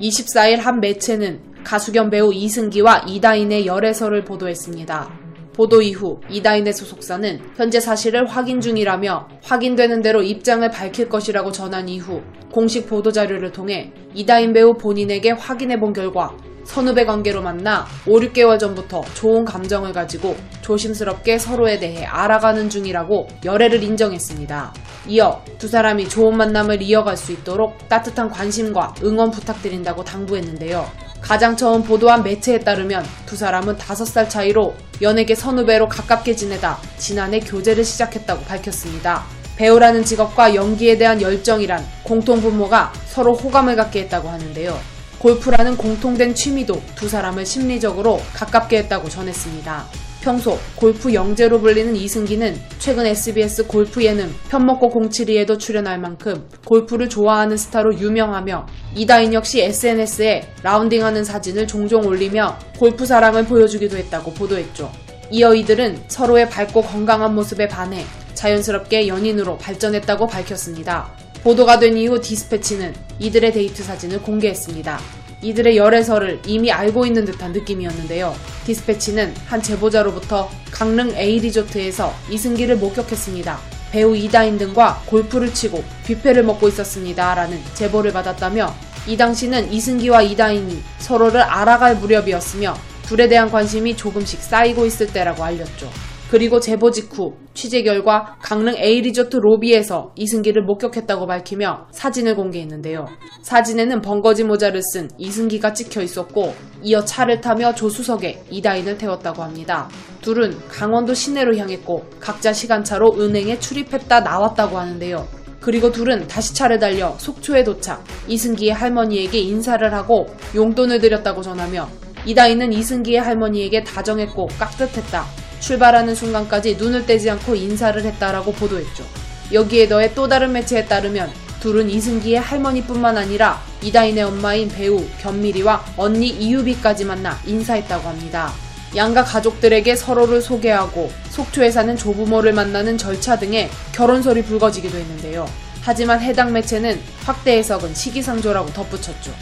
24일 0.00 0.56
한 0.56 0.80
매체는 0.80 1.40
가수 1.64 1.92
겸 1.92 2.10
배우 2.10 2.32
이승기와 2.32 3.04
이다인의 3.08 3.66
열애설을 3.66 4.24
보도했습니다. 4.24 5.24
보도 5.54 5.80
이후 5.80 6.20
이다인의 6.28 6.72
소속사는 6.72 7.40
현재 7.56 7.80
사실을 7.80 8.26
확인 8.26 8.60
중이라며 8.60 9.28
확인되는 9.42 10.02
대로 10.02 10.22
입장을 10.22 10.68
밝힐 10.70 11.08
것이라고 11.08 11.52
전한 11.52 11.88
이후 11.88 12.22
공식 12.52 12.88
보도자료를 12.88 13.52
통해 13.52 13.92
이다인 14.14 14.52
배우 14.52 14.74
본인에게 14.74 15.30
확인해 15.30 15.78
본 15.78 15.92
결과 15.92 16.36
선후배 16.64 17.04
관계로 17.04 17.42
만나 17.42 17.86
5, 18.06 18.18
6개월 18.20 18.58
전부터 18.58 19.02
좋은 19.14 19.44
감정을 19.44 19.92
가지고 19.92 20.36
조심스럽게 20.62 21.38
서로에 21.38 21.78
대해 21.78 22.04
알아가는 22.04 22.68
중이라고 22.68 23.28
열애를 23.44 23.82
인정했습니다. 23.82 24.72
이어 25.06 25.42
두 25.58 25.68
사람이 25.68 26.08
좋은 26.08 26.36
만남을 26.36 26.82
이어갈 26.82 27.16
수 27.16 27.32
있도록 27.32 27.88
따뜻한 27.88 28.30
관심과 28.30 28.94
응원 29.02 29.30
부탁드린다고 29.30 30.04
당부했는데요. 30.04 30.90
가장 31.20 31.56
처음 31.56 31.82
보도한 31.82 32.22
매체에 32.22 32.60
따르면 32.60 33.04
두 33.24 33.36
사람은 33.36 33.78
5살 33.78 34.28
차이로 34.28 34.74
연예계 35.00 35.34
선후배로 35.34 35.88
가깝게 35.88 36.36
지내다 36.36 36.78
지난해 36.98 37.40
교제를 37.40 37.84
시작했다고 37.84 38.44
밝혔습니다. 38.44 39.24
배우라는 39.56 40.04
직업과 40.04 40.54
연기에 40.54 40.98
대한 40.98 41.22
열정이란 41.22 41.84
공통 42.02 42.40
분모가 42.40 42.92
서로 43.06 43.34
호감을 43.34 43.76
갖게 43.76 44.02
했다고 44.02 44.28
하는데요. 44.28 44.78
골프라는 45.18 45.78
공통된 45.78 46.34
취미도 46.34 46.82
두 46.94 47.08
사람을 47.08 47.46
심리적으로 47.46 48.20
가깝게 48.34 48.78
했다고 48.78 49.08
전했습니다. 49.08 50.03
평소 50.24 50.58
골프 50.74 51.12
영재로 51.12 51.60
불리는 51.60 51.94
이승기는 51.94 52.58
최근 52.78 53.04
SBS 53.04 53.66
골프 53.66 54.02
예능 54.02 54.32
편먹고 54.48 54.88
072에도 54.88 55.58
출연할 55.58 55.98
만큼 55.98 56.48
골프를 56.64 57.10
좋아하는 57.10 57.58
스타로 57.58 57.98
유명하며 57.98 58.66
이다인 58.96 59.34
역시 59.34 59.60
SNS에 59.60 60.48
라운딩하는 60.62 61.24
사진을 61.24 61.66
종종 61.66 62.06
올리며 62.06 62.58
골프 62.78 63.04
사랑을 63.04 63.44
보여주기도 63.44 63.98
했다고 63.98 64.32
보도했죠. 64.32 64.90
이어 65.30 65.54
이들은 65.54 66.04
서로의 66.08 66.48
밝고 66.48 66.80
건강한 66.80 67.34
모습에 67.34 67.68
반해 67.68 68.06
자연스럽게 68.32 69.08
연인으로 69.08 69.58
발전했다고 69.58 70.26
밝혔습니다. 70.26 71.12
보도가 71.42 71.78
된 71.78 71.98
이후 71.98 72.18
디스패치는 72.18 72.94
이들의 73.18 73.52
데이트 73.52 73.82
사진을 73.82 74.22
공개했습니다. 74.22 75.23
이들의 75.44 75.76
열애설을 75.76 76.40
이미 76.46 76.72
알고 76.72 77.04
있는 77.04 77.24
듯한 77.26 77.52
느낌이었는데요. 77.52 78.34
디스패치는 78.64 79.34
한 79.46 79.62
제보자로부터 79.62 80.50
강릉 80.70 81.14
A 81.14 81.38
리조트에서 81.40 82.14
이승기를 82.30 82.76
목격했습니다. 82.76 83.58
배우 83.92 84.16
이다인 84.16 84.58
등과 84.58 85.02
골프를 85.06 85.52
치고 85.52 85.84
뷔페를 86.06 86.42
먹고 86.44 86.66
있었습니다. 86.68 87.34
라는 87.34 87.60
제보를 87.74 88.12
받았다며 88.12 88.74
이 89.06 89.16
당시는 89.16 89.70
이승기와 89.70 90.22
이다인이 90.22 90.82
서로를 90.98 91.42
알아갈 91.42 91.96
무렵이었으며 91.96 92.74
둘에 93.02 93.28
대한 93.28 93.50
관심이 93.50 93.94
조금씩 93.96 94.40
쌓이고 94.40 94.86
있을 94.86 95.08
때라고 95.08 95.44
알렸죠. 95.44 95.90
그리고 96.34 96.58
제보 96.58 96.90
직후 96.90 97.36
취재 97.54 97.84
결과 97.84 98.36
강릉 98.42 98.74
A리조트 98.76 99.36
로비에서 99.36 100.14
이승기를 100.16 100.64
목격했다고 100.64 101.28
밝히며 101.28 101.86
사진을 101.92 102.34
공개했는데요. 102.34 103.06
사진에는 103.42 104.02
벙거지 104.02 104.42
모자를 104.42 104.82
쓴 104.82 105.08
이승기가 105.16 105.74
찍혀 105.74 106.02
있었고 106.02 106.56
이어 106.82 107.04
차를 107.04 107.40
타며 107.40 107.72
조수석에 107.76 108.46
이다인을 108.50 108.98
태웠다고 108.98 109.44
합니다. 109.44 109.88
둘은 110.22 110.58
강원도 110.68 111.14
시내로 111.14 111.56
향했고 111.56 112.04
각자 112.18 112.52
시간차로 112.52 113.14
은행에 113.20 113.60
출입했다 113.60 114.18
나왔다고 114.18 114.76
하는데요. 114.76 115.28
그리고 115.60 115.92
둘은 115.92 116.26
다시 116.26 116.52
차를 116.52 116.80
달려 116.80 117.14
속초에 117.16 117.62
도착, 117.62 118.02
이승기의 118.26 118.72
할머니에게 118.72 119.38
인사를 119.38 119.94
하고 119.94 120.26
용돈을 120.52 120.98
드렸다고 120.98 121.42
전하며 121.42 121.88
이다인은 122.26 122.72
이승기의 122.72 123.20
할머니에게 123.20 123.84
다정했고 123.84 124.48
깍듯했다. 124.58 125.43
출발하는 125.64 126.14
순간까지 126.14 126.76
눈을 126.76 127.06
떼지 127.06 127.30
않고 127.30 127.54
인사를 127.54 128.04
했다라고 128.04 128.52
보도했죠. 128.52 129.02
여기에 129.50 129.88
더해 129.88 130.12
또 130.14 130.28
다른 130.28 130.52
매체에 130.52 130.84
따르면 130.84 131.30
둘은 131.60 131.88
이승기의 131.88 132.38
할머니뿐만 132.40 133.16
아니라 133.16 133.62
이다인의 133.82 134.24
엄마인 134.24 134.68
배우 134.68 135.02
견미리와 135.22 135.84
언니 135.96 136.28
이유비까지 136.28 137.06
만나 137.06 137.38
인사했다고 137.46 138.06
합니다. 138.06 138.52
양가 138.94 139.24
가족들에게 139.24 139.96
서로를 139.96 140.42
소개하고 140.42 141.10
속초에 141.30 141.70
사는 141.70 141.96
조부모를 141.96 142.52
만나는 142.52 142.98
절차 142.98 143.38
등의 143.38 143.70
결혼설이 143.92 144.44
불거지기도 144.44 144.98
했는데요. 144.98 145.48
하지만 145.80 146.20
해당 146.20 146.52
매체는 146.52 147.00
확대 147.24 147.56
해석은 147.56 147.94
시기상조라고 147.94 148.70
덧붙였죠. 148.74 149.32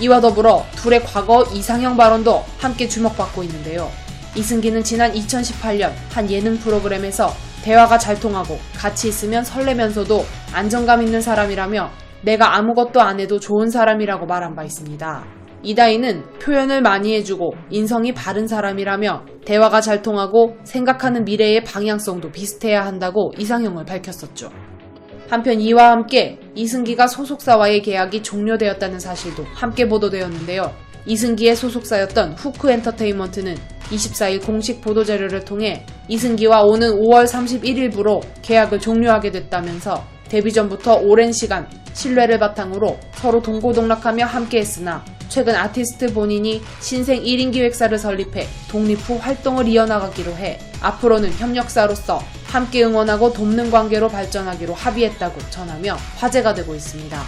이와 0.00 0.20
더불어 0.20 0.66
둘의 0.76 1.04
과거 1.04 1.44
이상형 1.44 1.96
발언도 1.96 2.44
함께 2.58 2.86
주목받고 2.86 3.42
있는데요. 3.44 3.90
이승기는 4.36 4.84
지난 4.84 5.12
2018년 5.12 5.92
한 6.12 6.30
예능 6.30 6.56
프로그램에서 6.56 7.30
대화가 7.64 7.98
잘 7.98 8.18
통하고 8.18 8.58
같이 8.76 9.08
있으면 9.08 9.44
설레면서도 9.44 10.24
안정감 10.54 11.02
있는 11.02 11.20
사람이라며 11.20 11.90
내가 12.22 12.56
아무것도 12.56 13.00
안 13.00 13.18
해도 13.18 13.40
좋은 13.40 13.70
사람이라고 13.70 14.26
말한 14.26 14.54
바 14.54 14.62
있습니다. 14.62 15.24
이다희는 15.62 16.38
표현을 16.38 16.80
많이 16.80 17.14
해주고 17.16 17.52
인성이 17.70 18.14
바른 18.14 18.46
사람이라며 18.46 19.26
대화가 19.44 19.80
잘 19.80 20.00
통하고 20.00 20.56
생각하는 20.64 21.24
미래의 21.24 21.64
방향성도 21.64 22.30
비슷해야 22.30 22.86
한다고 22.86 23.32
이상형을 23.36 23.84
밝혔었죠. 23.84 24.50
한편 25.28 25.60
이와 25.60 25.90
함께 25.90 26.40
이승기가 26.54 27.06
소속사와의 27.08 27.82
계약이 27.82 28.22
종료되었다는 28.22 28.98
사실도 28.98 29.44
함께 29.54 29.86
보도되었는데요. 29.86 30.72
이승기의 31.06 31.56
소속사였던 31.56 32.34
후크 32.34 32.70
엔터테인먼트는 32.70 33.56
24일 33.90 34.44
공식 34.44 34.80
보도자료를 34.80 35.44
통해 35.44 35.84
이승기와 36.08 36.62
오는 36.62 36.90
5월 36.90 37.26
31일부로 37.26 38.22
계약을 38.42 38.78
종료하게 38.78 39.30
됐다면서 39.30 40.04
데뷔 40.28 40.52
전부터 40.52 40.96
오랜 40.96 41.32
시간 41.32 41.68
신뢰를 41.92 42.38
바탕으로 42.38 42.98
서로 43.14 43.42
동고동락하며 43.42 44.24
함께했으나 44.26 45.04
최근 45.28 45.54
아티스트 45.54 46.12
본인이 46.12 46.60
신생 46.80 47.22
1인 47.22 47.52
기획사를 47.52 47.96
설립해 47.96 48.46
독립 48.68 48.96
후 48.96 49.16
활동을 49.16 49.68
이어나가기로 49.68 50.32
해 50.32 50.58
앞으로는 50.80 51.32
협력사로서 51.32 52.20
함께 52.46 52.84
응원하고 52.84 53.32
돕는 53.32 53.70
관계로 53.70 54.08
발전하기로 54.08 54.74
합의했다고 54.74 55.38
전하며 55.50 55.96
화제가 56.16 56.54
되고 56.54 56.74
있습니다. 56.74 57.22